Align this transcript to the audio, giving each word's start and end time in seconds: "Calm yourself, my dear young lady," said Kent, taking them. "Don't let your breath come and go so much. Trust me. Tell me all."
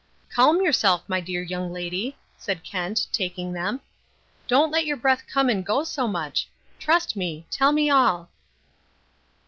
"Calm 0.31 0.63
yourself, 0.63 1.03
my 1.07 1.21
dear 1.21 1.43
young 1.43 1.71
lady," 1.71 2.17
said 2.35 2.63
Kent, 2.63 3.05
taking 3.13 3.53
them. 3.53 3.81
"Don't 4.47 4.71
let 4.71 4.87
your 4.87 4.97
breath 4.97 5.27
come 5.31 5.47
and 5.47 5.63
go 5.63 5.83
so 5.83 6.07
much. 6.07 6.47
Trust 6.79 7.15
me. 7.15 7.45
Tell 7.51 7.71
me 7.71 7.87
all." 7.91 8.31